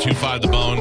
[0.00, 0.78] 1025 The Bone.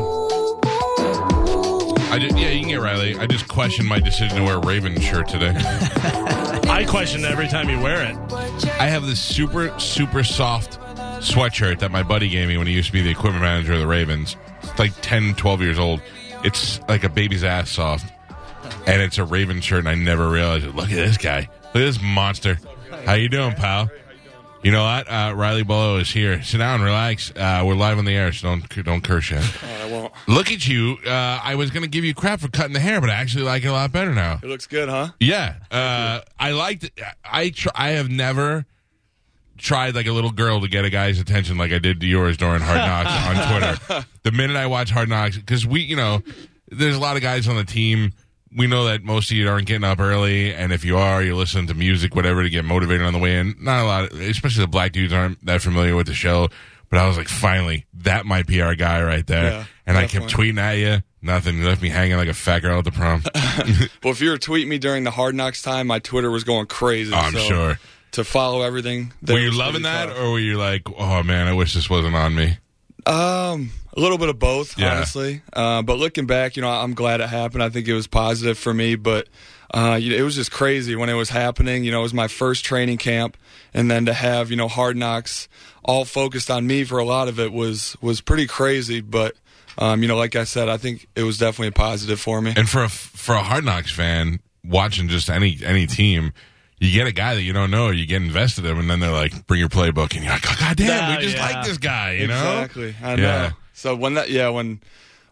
[2.11, 3.15] I yeah, you can get Riley.
[3.17, 5.54] I just questioned my decision to wear a Raven shirt today.
[5.57, 8.15] I question every time you wear it.
[8.79, 10.79] I have this super, super soft
[11.20, 13.80] sweatshirt that my buddy gave me when he used to be the equipment manager of
[13.80, 14.35] the Ravens.
[14.63, 16.02] It's like 10, 12 years old.
[16.44, 18.11] It's like a baby's ass soft.
[18.85, 20.75] And it's a Raven shirt, and I never realized it.
[20.75, 21.49] Look at this guy.
[21.73, 22.59] Look at this monster.
[23.05, 23.89] How you doing, pal?
[24.63, 25.09] You know what?
[25.09, 26.44] Uh, Riley Bullough is here.
[26.44, 27.31] Sit down, relax.
[27.31, 29.44] Uh, we're live on the air, so don't don't curse yet.
[29.81, 30.11] I won't.
[30.27, 30.97] Look at you.
[31.05, 33.45] Uh, I was going to give you crap for cutting the hair, but I actually
[33.45, 34.39] like it a lot better now.
[34.44, 35.09] It looks good, huh?
[35.20, 36.83] Yeah, uh, I liked.
[36.83, 36.99] It.
[37.23, 38.66] I tr- I have never
[39.59, 42.38] tried like a little girl to get a guy's attention like I did to yours
[42.38, 43.12] during Hard Knocks
[43.88, 44.08] on Twitter.
[44.23, 46.22] The minute I watch Hard Knocks, because we, you know,
[46.70, 48.14] there's a lot of guys on the team.
[48.56, 51.36] We know that most of you aren't getting up early, and if you are, you're
[51.36, 53.56] listening to music, whatever, to get motivated on the way in.
[53.59, 56.50] Not a lot, of, especially the black dudes aren't that familiar with the show.
[56.89, 59.52] But I was like, finally, that might be our guy right there.
[59.52, 61.03] Yeah, and I kept tweeting at you.
[61.22, 61.58] Nothing.
[61.58, 63.23] You left me hanging like a fat girl at the prom.
[64.03, 66.66] Well, if you were tweeting me during the Hard Knocks time, my Twitter was going
[66.67, 67.14] crazy.
[67.14, 67.80] Oh, I'm so sure.
[68.13, 69.13] To follow everything.
[69.27, 72.33] Were you loving that, or were you like, oh man, I wish this wasn't on
[72.35, 72.57] me?
[73.05, 74.95] Um, a little bit of both, Yeah.
[74.95, 75.41] honestly.
[75.53, 77.63] Uh, but looking back, you know, I'm glad it happened.
[77.63, 79.27] I think it was positive for me, but
[79.73, 81.83] uh, it was just crazy when it was happening.
[81.83, 83.37] You know, it was my first training camp,
[83.73, 85.47] and then to have you know Hard Knocks
[85.83, 89.02] all focused on me for a lot of it was was pretty crazy.
[89.02, 89.35] But
[89.77, 92.53] um, you know, like I said, I think it was definitely a positive for me.
[92.57, 96.33] And for a for a Hard Knocks fan watching just any any team,
[96.80, 99.11] you get a guy that you don't know, you get invested in, and then they're
[99.11, 101.41] like, "Bring your playbook," and you're like, oh, "God damn, we just yeah.
[101.41, 102.61] like this guy," you know?
[102.61, 102.95] Exactly.
[103.03, 103.21] I know.
[103.23, 103.52] Yeah.
[103.73, 104.80] So when that, yeah, when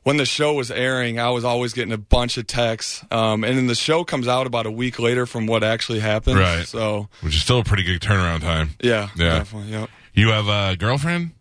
[0.04, 3.58] when the show was airing, I was always getting a bunch of texts, um, and
[3.58, 6.40] then the show comes out about a week later from what actually happened.
[6.40, 6.66] Right.
[6.66, 8.70] So Which is still a pretty good turnaround time.
[8.82, 9.40] yeah, Yeah.
[9.40, 9.72] definitely.
[9.72, 9.90] Yep.
[10.14, 11.32] You have a girlfriend?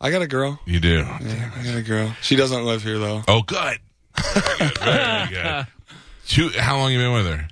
[0.00, 0.58] I got a girl.
[0.66, 0.98] You do.
[0.98, 2.14] Yeah, I got a girl.
[2.20, 3.22] She doesn't live here though.
[3.28, 3.78] Oh, good.
[4.34, 4.78] Very good.
[4.78, 5.66] Very good.
[6.26, 7.46] Two, how long you been with her?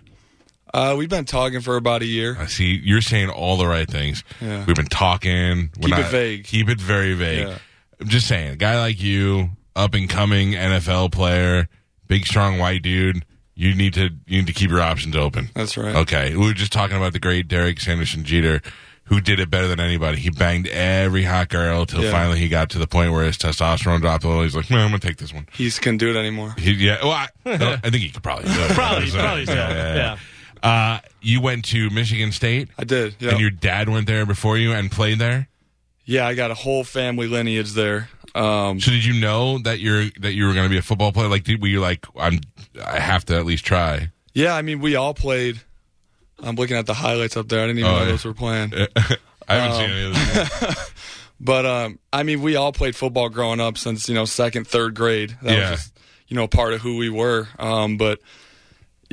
[0.75, 2.37] Uh, we've been talking for about a year.
[2.39, 4.25] I see you're saying all the right things.
[4.41, 4.65] Yeah.
[4.65, 5.71] We've been talking.
[5.81, 6.45] We're Keep it vague.
[6.45, 7.49] Keep it very vague.
[7.49, 7.59] Yeah.
[8.01, 11.69] I'm just saying, a guy like you, up and coming NFL player,
[12.09, 13.25] big strong white dude,
[13.55, 15.51] you need to you need to keep your options open.
[15.55, 15.95] That's right.
[15.95, 16.35] Okay.
[16.35, 18.63] We were just talking about the great Derek Sanderson Jeter,
[19.05, 20.19] who did it better than anybody.
[20.21, 22.11] He banged every hot girl till Yeah.
[22.11, 24.43] finally he got to the point where his testosterone dropped a little.
[24.43, 25.47] He's like, man, I'm gonna take this one.
[25.53, 26.55] He couldn't do it anymore.
[26.59, 28.71] He, yeah, well, I, no, I think he could probably do it.
[28.75, 29.53] Probably, So, probably so.
[29.53, 30.17] Yeah.
[30.63, 33.17] Uh, you went to Michigan State, I did.
[33.19, 33.31] Yeah.
[33.33, 35.49] and your dad went there before you and played there.
[36.05, 38.09] yeah, I got a whole family lineage there.
[38.35, 41.13] Um, So did you know that you're that you were going to be a football
[41.13, 41.29] player?
[41.29, 42.41] Like, did, were you like, I'm,
[42.85, 44.11] I have to at least try?
[44.35, 45.61] yeah, I mean, we all played.
[46.43, 47.61] I'm looking at the highlights up there.
[47.63, 48.11] I didn't even Oh, know yeah.
[48.11, 48.73] those were playing.
[49.49, 50.93] I haven't seen any of this.
[51.45, 54.95] But um, I mean, we all played football growing up since you know second, third
[54.95, 55.37] grade.
[55.43, 55.71] That Yeah.
[55.73, 57.49] was just you know part of who we were.
[57.59, 58.21] Um, but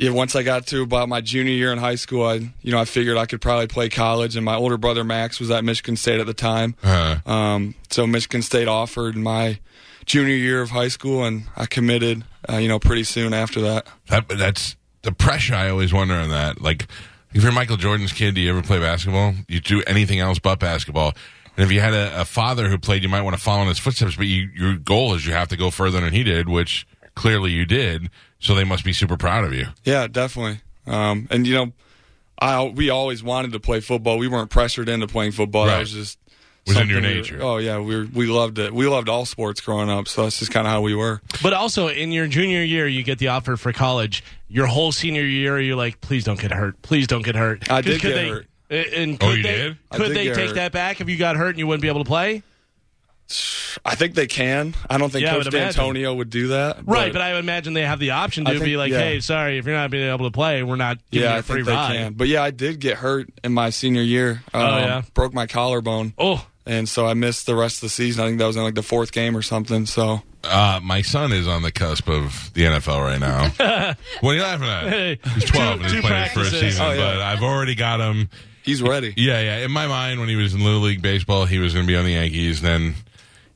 [0.00, 2.80] yeah, once I got to about my junior year in high school, I you know
[2.80, 5.96] I figured I could probably play college, and my older brother Max was at Michigan
[5.96, 6.74] State at the time.
[6.82, 9.58] Uh, Um, so Michigan State offered my
[10.06, 12.24] junior year of high school, and I committed.
[12.48, 13.86] Uh, you know, pretty soon after that.
[14.08, 15.54] that, that's the pressure.
[15.54, 16.62] I always wonder on that.
[16.62, 16.86] Like,
[17.34, 19.34] if you're Michael Jordan's kid, do you ever play basketball?
[19.46, 21.12] You do anything else but basketball?
[21.56, 23.68] And if you had a, a father who played, you might want to follow in
[23.68, 24.16] his footsteps.
[24.16, 27.50] But you, your goal is you have to go further than he did, which clearly
[27.50, 28.08] you did.
[28.40, 29.66] So they must be super proud of you.
[29.84, 30.60] Yeah, definitely.
[30.86, 31.72] Um, and you know,
[32.40, 34.18] I we always wanted to play football.
[34.18, 35.66] We weren't pressured into playing football.
[35.66, 35.74] Right.
[35.74, 36.18] That was just
[36.66, 37.38] Was in your something we were- nature.
[37.42, 38.72] oh yeah, we were, we loved it.
[38.72, 41.20] We loved all sports growing up, so that's just kind of how we were.
[41.42, 44.24] But also, in your junior year, you get the offer for college.
[44.48, 46.80] Your whole senior year, you're like, please don't get hurt.
[46.82, 47.70] Please don't get hurt.
[47.70, 48.46] I did Could get they, hurt.
[48.70, 49.78] And Oh, you they, did?
[49.90, 50.54] I Could did they take hurt.
[50.54, 52.42] that back if you got hurt and you wouldn't be able to play?
[53.84, 54.74] I think they can.
[54.88, 55.54] I don't think Yeah, Coach would.
[55.54, 56.78] Dantonio would do that.
[56.86, 58.98] Right, but I would imagine they have the option I to be like, yeah.
[58.98, 61.38] hey, sorry, if you're not being able to play, we're not giving yeah, you I
[61.40, 61.92] a free think they ride.
[61.96, 62.12] can.
[62.14, 64.42] But yeah, I did get hurt in my senior year.
[64.54, 65.02] Um, Oh, yeah?
[65.14, 68.24] broke my collarbone, Oh, and so I missed the rest of the season.
[68.24, 69.86] I think that was in like the fourth game or something.
[69.86, 73.48] So Uh, my son is on the cusp of the NFL right now.
[74.20, 74.88] what are you laughing at?
[74.88, 76.96] Hey, He's 12 two- and he's two playing his first season, Oh, yeah.
[77.14, 78.28] but I've already got him.
[78.62, 79.12] he's ready.
[79.16, 79.64] Yeah, yeah.
[79.64, 81.96] In my mind, when he was in Little League Baseball, he was going to be
[81.96, 82.60] on the Yankees.
[82.62, 82.94] Then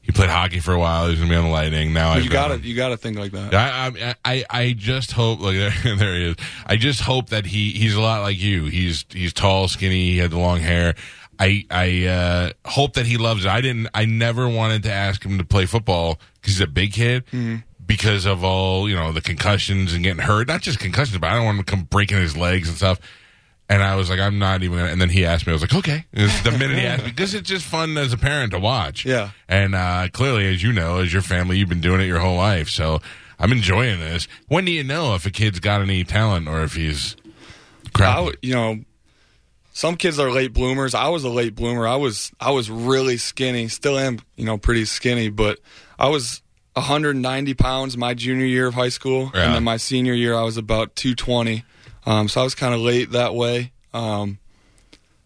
[0.04, 1.04] he played hockey for a while.
[1.06, 1.94] He was going to be on the Lightning.
[1.94, 3.54] Now you got to you got to think like that.
[3.54, 6.36] I, I I just hope like there, there he is.
[6.66, 8.66] I just hope that he he's a lot like you.
[8.66, 10.94] He's he's tall, skinny, he had the long hair.
[11.38, 13.50] I I uh, hope that he loves it.
[13.50, 13.88] I didn't.
[13.94, 17.24] I never wanted to ask him to play football because he's a big kid.
[17.86, 20.48] Because of all you know, the concussions and getting hurt.
[20.48, 22.98] Not just concussions, but I don't want him to come breaking his legs and stuff.
[23.69, 24.78] And I was like, I'm not even.
[24.78, 25.52] gonna And then he asked me.
[25.52, 26.05] I was like, okay.
[26.12, 29.05] The minute he asked me, because it's just fun as a parent to watch.
[29.06, 29.31] Yeah.
[29.49, 32.37] And uh, clearly, as you know, as your family, you've been doing it your whole
[32.37, 32.69] life.
[32.69, 33.00] So
[33.38, 34.28] I'm enjoying this.
[34.49, 37.16] When do you know if a kid's got any talent or if he's
[37.87, 38.34] I crap?
[38.43, 38.81] you know,
[39.72, 40.94] some kids are late bloomers.
[40.94, 41.87] I was a late bloomer.
[41.88, 43.69] I was I was really skinny.
[43.69, 45.31] Still am, you know, pretty skinny.
[45.31, 45.58] But
[45.99, 46.43] I was
[46.75, 49.44] 190 pounds my junior year of high school, Yeah.
[49.46, 51.64] and then my senior year I was about 220.
[52.06, 53.72] Um, so I was kind of late that way.
[53.92, 54.38] Um,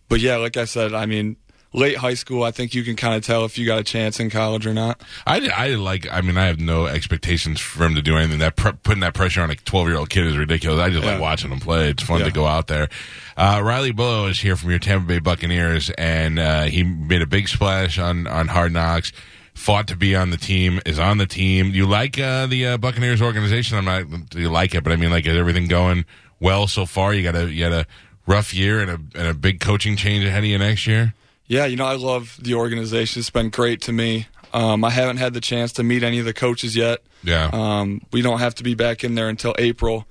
[0.08, 1.36] but yeah, like I said, I mean,
[1.72, 4.20] late high school, I think you can kind of tell if you got a chance
[4.20, 5.00] in college or not.
[5.26, 6.06] I, I like.
[6.10, 8.38] I mean, I have no expectations for him to do anything.
[8.38, 10.80] That pre- putting that pressure on a 12 year old kid is ridiculous.
[10.80, 11.90] I just like watching him play.
[11.90, 12.88] It's fun to go out there.
[13.36, 17.26] Uh, Riley Bullough is here from your Tampa Bay Buccaneers, and uh, he made a
[17.26, 19.12] big splash on on Hard Knocks.
[19.54, 20.80] Fought to be on the team.
[20.86, 21.70] Is on the team.
[21.70, 23.76] You like uh, the uh, Buccaneers organization?
[23.76, 24.30] I'm not.
[24.30, 24.84] Do you like it?
[24.84, 26.04] But I mean, like, is everything going
[26.40, 27.14] well so far?
[27.14, 27.86] You got a you had a
[28.26, 31.14] rough year and a and a big coaching change ahead of you next year.
[31.46, 33.20] Yeah, you know, I love the organization.
[33.20, 34.26] It's been great to me.
[34.52, 37.00] Um, I haven't had the chance to meet any of the coaches yet.
[37.22, 37.50] Yeah.
[37.52, 40.06] Um, we don't have to be back in there until April,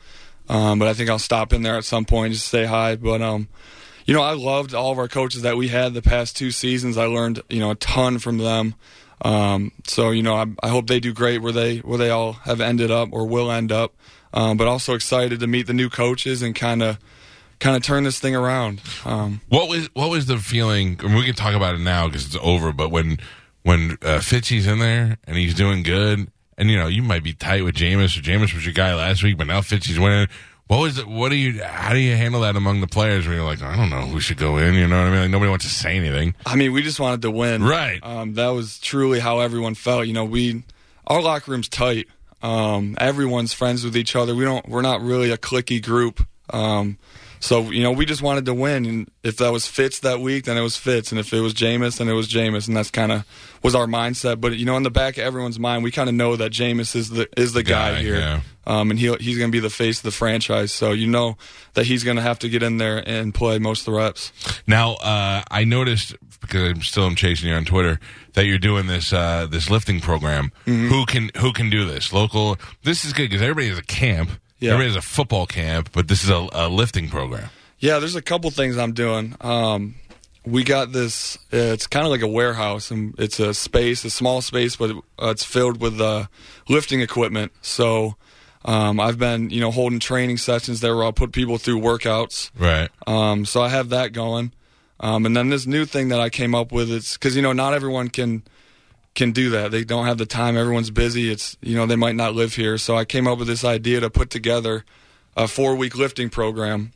[0.49, 2.95] um, but I think I'll stop in there at some point just to say hi.
[2.95, 3.47] But um,
[4.05, 6.97] you know, I loved all of our coaches that we had the past two seasons.
[6.97, 8.75] I learned you know a ton from them.
[9.21, 12.33] Um, so you know, I, I hope they do great where they where they all
[12.33, 13.93] have ended up or will end up.
[14.33, 16.99] Um, but also excited to meet the new coaches and kind of
[17.59, 18.81] kind of turn this thing around.
[19.05, 20.97] Um, What was what was the feeling?
[20.97, 22.71] We can talk about it now because it's over.
[22.73, 23.17] But when
[23.63, 27.33] when uh, Fitzy's in there and he's doing good, and you know you might be
[27.33, 30.27] tight with Jameis or Jameis was your guy last week, but now Fitzy's winning.
[30.67, 31.07] What was it?
[31.07, 31.63] What do you?
[31.63, 33.25] How do you handle that among the players?
[33.25, 34.73] Where you're like, I don't know who should go in.
[34.73, 35.21] You know what I mean?
[35.21, 36.35] Like nobody wants to say anything.
[36.45, 37.63] I mean, we just wanted to win.
[37.63, 37.99] Right.
[38.03, 40.07] Um, that was truly how everyone felt.
[40.07, 40.63] You know, we
[41.07, 42.07] our locker room's tight.
[42.41, 44.35] Um, everyone's friends with each other.
[44.35, 44.67] We don't.
[44.67, 46.25] We're not really a clicky group.
[46.51, 46.97] Um,
[47.39, 48.85] so you know, we just wanted to win.
[48.85, 51.11] And if that was Fitz that week, then it was Fitz.
[51.11, 52.67] And if it was Jameis, then it was Jameis.
[52.67, 53.25] And that's kind of
[53.61, 54.41] was our mindset.
[54.41, 56.95] But you know, in the back of everyone's mind, we kind of know that Jameis
[56.95, 58.17] is the is the guy, Guy, here.
[58.17, 58.41] yeah.
[58.65, 60.71] Um, and he he's going to be the face of the franchise.
[60.71, 61.37] So you know
[61.73, 64.31] that he's going to have to get in there and play most of the reps.
[64.65, 67.99] Now, uh, I noticed because I'm still am chasing you on Twitter
[68.33, 70.51] that you're doing this uh, this lifting program.
[70.65, 70.87] Mm-hmm.
[70.87, 72.11] Who can who can do this?
[72.11, 72.57] Local.
[72.83, 74.31] This is good because everybody has a camp.
[74.59, 74.71] Yeah.
[74.73, 77.49] Everybody has a football camp, but this is a, a lifting program.
[77.79, 79.35] Yeah, there's a couple things I'm doing.
[79.41, 79.95] Um,
[80.45, 81.37] we got this.
[81.53, 84.91] Uh, it's kind of like a warehouse, and it's a space, a small space, but
[85.21, 86.25] uh, it's filled with uh,
[86.69, 87.51] lifting equipment.
[87.61, 88.15] So
[88.65, 92.49] um, I've been, you know, holding training sessions there where I'll put people through workouts.
[92.57, 92.89] Right.
[93.05, 94.53] Um, so I have that going.
[94.99, 97.53] Um, and then this new thing that I came up with, it's because you know
[97.53, 98.43] not everyone can
[99.17, 99.71] can do that.
[99.71, 100.55] They don't have the time.
[100.55, 101.29] Everyone's busy.
[101.29, 102.77] It's you know they might not live here.
[102.77, 104.85] So I came up with this idea to put together
[105.35, 106.93] a four week lifting program.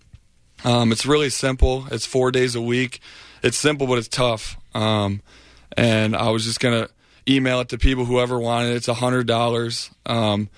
[0.63, 1.88] Um, it's really simple.
[1.91, 3.01] It's four days a week.
[3.44, 4.57] It's simple, but it's tough.
[4.75, 5.21] Um,
[5.75, 6.88] and I was just gonna
[7.27, 8.75] email it to people whoever wanted it.
[8.75, 9.89] It's a hundred dollars.
[10.06, 10.50] Um,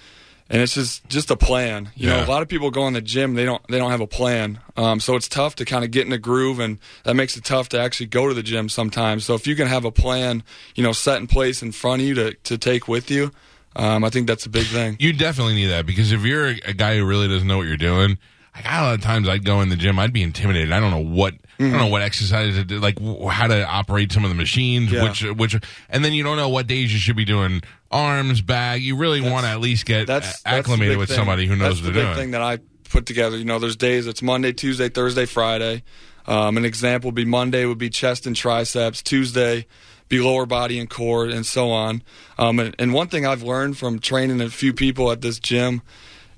[0.54, 1.90] and it's just just a plan.
[1.96, 2.18] You Yeah.
[2.18, 3.34] know, a lot of people go in the gym.
[3.34, 4.60] They don't they don't have a plan.
[4.78, 7.44] Um, so it's tough to kind of get in a groove, and that makes it
[7.44, 9.26] tough to actually go to the gym sometimes.
[9.26, 10.44] So if you can have a plan,
[10.76, 13.32] you know, set in place in front of you to to take with you,
[13.76, 14.96] um, I think that's a big thing.
[15.00, 17.76] You definitely need that because if you're a, guy who really doesn't know what you're
[17.76, 18.20] doing,
[18.56, 20.72] like a lot of times I'd go in the gym, I'd be intimidated.
[20.72, 23.66] I don't know what I don't know what exercises to do, like w- how to
[23.66, 25.04] operate some of the machines, Yeah.
[25.04, 25.56] which which,
[25.90, 27.62] and then you don't know what days you should be doing
[27.94, 28.82] arms, back.
[28.82, 31.18] You really want to at least get That's, a- that's acclimated with thing.
[31.18, 32.26] somebody who knows that's what the they're big doing.
[32.26, 32.58] thing that I
[32.90, 33.38] put together.
[33.38, 35.84] You know, there's days it's Monday, Tuesday, Thursday, Friday.
[36.26, 39.02] Um, an example would be Monday would be chest and triceps.
[39.02, 39.66] Tuesday
[40.10, 42.02] be lower body and core, and so on.
[42.38, 45.82] Um, and, and one thing I've learned from training a few people at this gym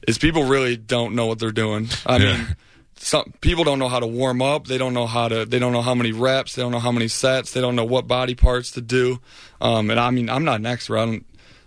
[0.08, 1.90] is people really don't know what they're doing.
[2.06, 2.38] I Yeah.
[2.38, 2.56] mean.
[2.98, 4.68] Some people don't know how to warm up.
[4.68, 5.46] They don't know how to.
[5.46, 6.56] They don't know how many reps.
[6.56, 7.52] They don't know how many sets.
[7.52, 9.20] They don't know what body parts to do.
[9.60, 10.98] Um, and I mean, I'm not an expert.
[10.98, 11.26] I don't,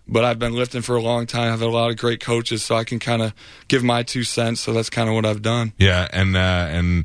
[0.08, 1.52] but I've been lifting for a long time.
[1.52, 3.34] I've had a lot of great coaches, so I can kind of
[3.68, 4.60] give my two cents.
[4.60, 5.72] So that's kind of what I've done.
[5.78, 7.04] Yeah, and uh, and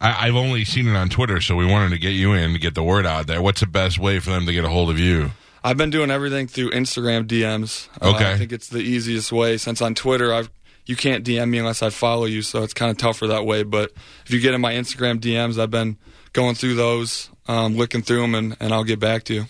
[0.00, 2.58] I, I've only seen it on Twitter, so we wanted to get you in to
[2.58, 3.42] get the word out there.
[3.42, 5.30] What's the best way for them to get a hold of you?
[5.66, 7.88] I've been doing everything through Instagram DMs.
[8.00, 8.32] Uh, Okay.
[8.32, 9.56] I think it's the easiest way.
[9.56, 10.50] Since on Twitter, I've
[10.86, 13.62] you can't DM me unless I follow you, so it's kind of tougher that way.
[13.62, 13.92] But
[14.26, 15.96] if you get in my Instagram DMs, I've been
[16.34, 19.44] going through those, um, looking through them, and, and I'll get back to you.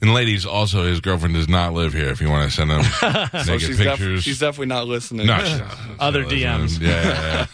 [0.00, 2.08] And ladies, also his girlfriend does not live here.
[2.08, 5.26] If you want to send him naked So she's, def- pictures, she's definitely not listening.
[5.26, 5.70] no, she's not.
[5.70, 6.46] She's Other not listening.
[6.68, 6.80] DMs.
[6.80, 7.02] Yeah.
[7.04, 7.46] yeah,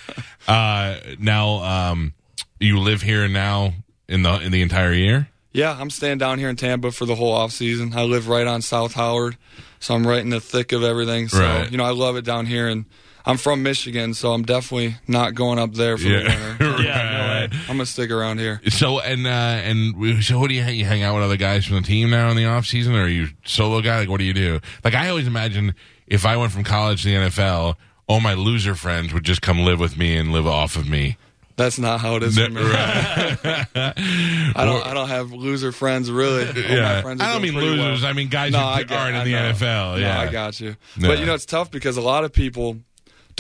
[0.49, 0.53] yeah.
[0.55, 1.49] uh, now,
[1.91, 2.15] um,
[2.59, 3.73] you live here now
[4.09, 5.29] in the in the entire year?
[5.53, 7.93] Yeah, I'm staying down here in Tampa for the whole off season.
[7.97, 9.37] I live right on South Howard,
[9.81, 11.27] so I'm right in the thick of everything.
[11.29, 11.71] So Right.
[11.71, 12.85] you know, I love it down here, and
[13.27, 16.77] I'm from Michigan, so I'm definitely not going up there for the winter.
[16.83, 17.49] Yeah, no way.
[17.69, 18.61] I'm gonna stick around here.
[18.69, 21.37] So and uh, and we- so, what do you hang, you hang out with other
[21.37, 24.01] guys from the team now in the off season, or are you solo guy?
[24.01, 24.61] Like, what do you do?
[24.85, 25.75] Like, I always imagine
[26.07, 29.61] if I went from college to the NFL, all my loser friends would just come
[29.61, 31.17] live with me and live off of me.
[31.57, 32.63] That's not how it is for me.
[32.63, 33.37] Right.
[33.75, 34.87] I don't.
[34.87, 36.47] I don't have loser friends really.
[36.47, 38.03] All my yeah, friends are I don't doing mean pretty losers.
[38.03, 38.11] well.
[38.11, 39.53] I mean guys No, who I get- aren't in I the know.
[39.53, 39.93] NFL.
[39.93, 40.77] No, Yeah, I got you.
[40.97, 41.09] No.
[41.09, 42.79] But you know, it's tough because a lot of people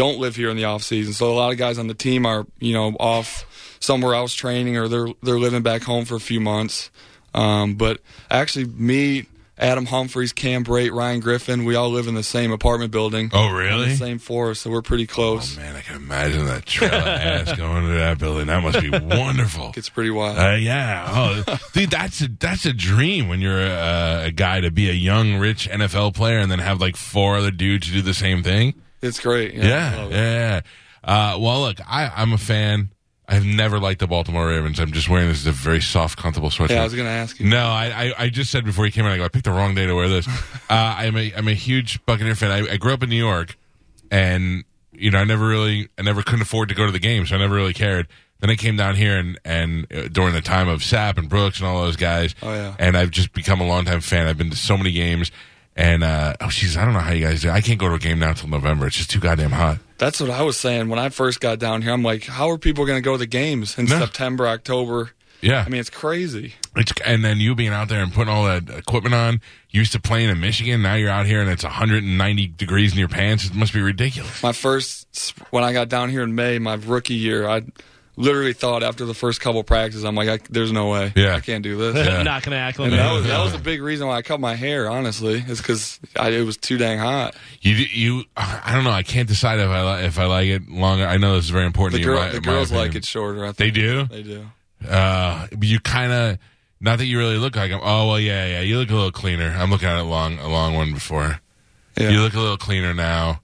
[0.00, 1.12] don't live here in the off season.
[1.12, 4.78] So a lot of guys on the team are you know off somewhere else training,
[4.78, 6.90] or they're they're living back home for a few months.
[7.35, 9.26] Um, but actually, me,
[9.59, 13.28] Adam Humphries, Cam Brate, Ryan Griffin, we all live in the same apartment building.
[13.35, 13.90] Oh, really?
[13.90, 15.59] the same floor, so we're pretty close.
[15.59, 18.47] Oh man, I can imagine that trail of ass going to that building.
[18.47, 19.73] That must be wonderful.
[19.76, 20.38] It's pretty wild.
[20.38, 21.04] Uh, yeah,
[21.47, 24.95] oh, dude, that's a that's a dream when you're a, a guy to be a
[24.95, 28.73] young, rich NFL player and then have like four other dudes do the same thing.
[29.02, 29.54] It's great.
[29.54, 30.61] Yeah, Yeah, yeah.
[31.02, 32.90] Uh, well, look, I, I'm a fan.
[33.26, 34.80] I've never liked the Baltimore Ravens.
[34.80, 36.71] I'm just wearing this is a very soft, comfortable sweatshirt.
[36.71, 37.49] Yeah, I was gonna ask you.
[37.49, 37.87] No, I,
[38.19, 39.87] I, I just said before you came in, I go, I picked the wrong day
[39.87, 40.26] to wear this.
[40.69, 42.50] uh, I'm a I'm a huge Buccaneer fan.
[42.50, 43.57] I, I grew up in New York,
[44.11, 47.25] and you know, I never really, I never couldn't afford to go to the game,
[47.25, 48.09] so I never really cared.
[48.40, 51.59] Then I came down here, and and uh, during the time of Sapp and Brooks
[51.61, 52.75] and all those guys, Oh, yeah.
[52.78, 54.26] and I've just become a longtime fan.
[54.26, 55.30] I've been to so many games,
[55.80, 57.50] and uh, oh, jeez, I don't know how you guys do.
[57.50, 58.87] I can't go to a game now until November.
[58.87, 59.78] It's just too goddamn hot.
[59.99, 61.92] That's what I was saying when I first got down here.
[61.92, 63.99] I'm like, how are people going to go to the games in No.
[63.99, 65.12] September, October?
[65.42, 66.52] Yeah, I mean, it's crazy.
[66.76, 70.00] It's, and then you being out there and putting all that equipment on, used to
[70.00, 73.46] playing in Michigan, now you're out here and it's 190 degrees in your pants.
[73.46, 74.42] It must be ridiculous.
[74.42, 77.62] My first, when I got down here in May, my rookie year, I
[78.20, 81.12] literally thought after the first couple practices, I'm like, I, there's no way.
[81.16, 81.36] Yeah.
[81.36, 82.06] I can't do this.
[82.10, 82.22] Yeah.
[82.22, 82.96] Not going to And acclimate.
[82.98, 84.88] that was that was a big reason why I cut my hair.
[84.90, 87.34] Honestly, is because it was too dang hot.
[87.62, 88.90] You, you, I don't know.
[88.90, 91.06] I can't decide if I li- if I like it longer.
[91.06, 92.00] I know this is very important.
[92.02, 93.42] The to you, my- the girls like it shorter.
[93.44, 93.56] I think.
[93.58, 94.04] They do.
[94.06, 94.46] They do.
[94.88, 96.38] Uh, you kind of,
[96.80, 97.80] not that you really look like them.
[97.82, 98.60] Oh well, yeah, yeah.
[98.60, 99.48] You look a little cleaner.
[99.58, 101.40] I'm looking at it long, a long one before.
[101.98, 102.08] Yeah.
[102.10, 103.42] You look a little cleaner now.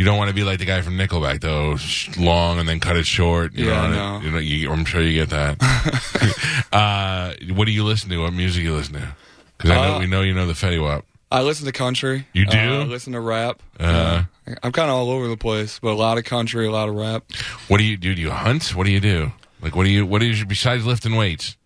[0.00, 2.80] You don't want to be like the guy from Nickelback though, sh- long and then
[2.80, 3.52] cut it short.
[3.52, 4.16] You Yeah, know, no.
[4.16, 5.58] and it- you know you, I'm sure you get that.
[6.72, 8.22] uh, what do you listen to?
[8.22, 9.08] What music you listen to?
[9.58, 11.04] Because I know Uh, we know you know the Fetty Wap.
[11.30, 12.26] I listen to country.
[12.32, 12.56] You do?
[12.58, 13.62] Uh, I listen to rap.
[13.78, 14.22] Uh,
[14.62, 16.94] I'm kind of all over the place, but a lot of country, a lot of
[16.94, 17.24] rap.
[17.68, 18.14] what do you do?
[18.14, 18.74] Do you hunt?
[18.74, 19.32] What do you do?
[19.60, 20.06] Like, what do you?
[20.06, 21.58] What do you besides lifting weights?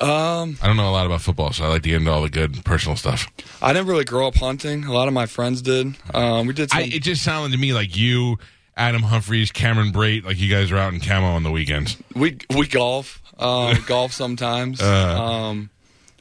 [0.00, 2.22] Um, I don't know a lot about football, so I like to get into all
[2.22, 3.28] the good personal stuff.
[3.62, 4.84] I didn't really grow up hunting.
[4.84, 5.94] A lot of my friends did.
[6.12, 6.70] Um, we did.
[6.70, 8.38] Some, I, it just sounded to me like you,
[8.76, 11.96] Adam Humphries, Cameron Brate, like you guys are out in camo on the weekends.
[12.14, 14.82] we we golf, um, golf sometimes.
[14.82, 15.22] Uh.
[15.22, 15.70] um,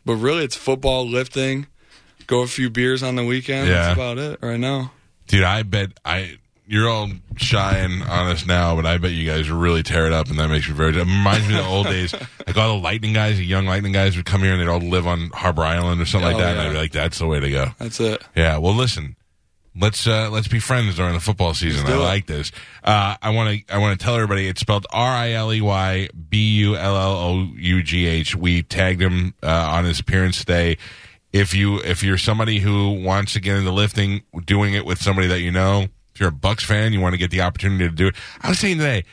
[0.06, 1.65] but really, it's football, lifting,
[2.27, 3.68] go a few beers on the weekend.
[3.68, 3.74] Yeah.
[3.74, 4.92] That's about it right now.
[5.27, 6.38] Dude, I bet I.
[6.65, 10.29] You're all shy and honest now, but I bet you guys really tear it up,
[10.29, 10.91] and that makes me very.
[10.91, 12.13] It reminds me of the old days.
[12.46, 14.79] Like all the lightning guys, the young lightning guys would come here and they'd all
[14.79, 16.67] live on Harbor Island or something Oh, like that, and yeah.
[16.70, 18.22] I'd be like, "That's the way to go." That's it.
[18.36, 18.58] Yeah.
[18.58, 19.15] Well, listen.
[19.75, 21.88] Let's uh, let's be friends during the football season.
[21.88, 21.98] I it.
[21.98, 22.51] like this.
[22.84, 25.62] Uh, I want to I want to tell everybody it's spelled R I L E
[25.62, 28.36] Y B U L L O U G H.
[28.36, 30.77] We tagged him uh, on his appearance today.
[31.32, 35.27] If you if you're somebody who wants to get into lifting, doing it with somebody
[35.27, 37.96] that you know, if you're a Bucs fan, you want to get the opportunity to
[37.96, 38.15] do it.
[38.41, 39.03] I was saying today,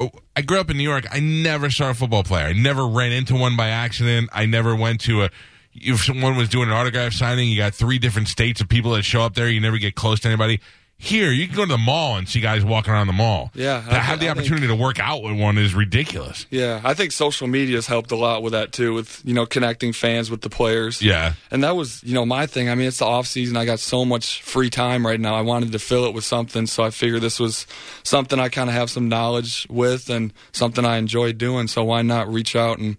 [0.00, 1.04] oh, I grew up in New York.
[1.12, 2.46] I never saw a football player.
[2.46, 4.30] I never ran into one by accident.
[4.32, 5.30] I never went to a.
[5.74, 9.02] If someone was doing an autograph signing, you got three different states of people that
[9.02, 9.48] show up there.
[9.48, 10.60] You never get close to anybody.
[11.00, 13.52] Here, you can go to the mall and see guys walking around the mall.
[13.54, 16.44] Yeah, to I- have the I think- opportunity to work out with one is ridiculous.
[16.50, 19.46] Yeah, I think social media has helped a lot with that too, with you know
[19.46, 21.00] connecting fans with the players.
[21.00, 22.68] Yeah, And that was, you know, my thing.
[22.68, 23.56] I mean, it's the off season.
[23.56, 25.36] I got so much free time right now.
[25.36, 27.68] I wanted to fill it with something, so I figured this was
[28.02, 31.68] something I kind of have some knowledge with and something I enjoy doing.
[31.68, 32.96] So why not reach out and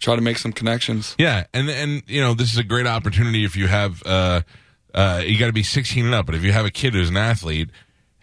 [0.00, 1.14] try to make some connections?
[1.18, 4.40] yeah, and and you know this is a great opportunity if you have uh,
[4.94, 7.10] uh, you got to be 16 and up, but if you have a kid who's
[7.10, 7.70] an athlete.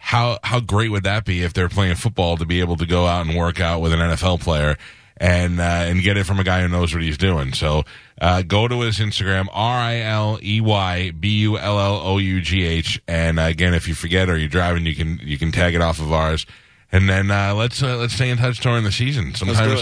[0.02, 3.06] How how great would that be if they're playing football to be able to go
[3.06, 4.78] out and work out with an NFL player
[5.18, 7.52] and uh, and get it from a guy who knows what he's doing?
[7.52, 7.84] So
[8.18, 12.16] uh, go to his Instagram R I L E Y B U L L O
[12.16, 15.36] U G H, and uh, again, if you forget or you're driving, you can you
[15.36, 16.46] can tag it off of ours,
[16.90, 19.34] and then uh, let's uh, let's stay in touch during the season.
[19.34, 19.80] Sometimes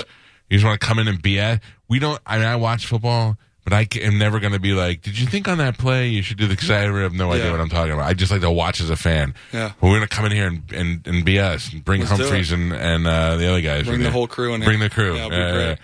[0.51, 1.63] you just want to come in and be at.
[1.89, 2.21] We don't.
[2.27, 3.37] I mean, I watch football.
[3.69, 6.23] But I am never going to be like, did you think on that play you
[6.23, 6.55] should do the?
[6.55, 7.51] Because I have no idea Yeah.
[7.51, 8.07] what I'm talking about.
[8.07, 9.35] I just like to watch as a fan.
[9.53, 9.73] Yeah.
[9.79, 12.23] But we're going to come in here and, and, and BS and bring Let's do
[12.23, 13.85] Humphries and, and uh, the other guys.
[13.87, 14.71] Bring the whole crew in here.
[14.71, 15.15] Bring the crew.
[15.17, 15.77] Yeah, it'll be Uh,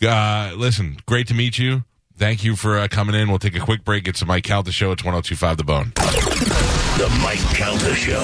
[0.00, 0.08] great.
[0.10, 1.84] Uh, listen, great to meet you.
[2.16, 3.28] Thank you for uh, coming in.
[3.28, 4.08] We'll take a quick break.
[4.08, 4.90] It's the Mike Calta Show.
[4.90, 5.92] It's 1025 The Bone.
[5.94, 8.16] The Mike Calta Show.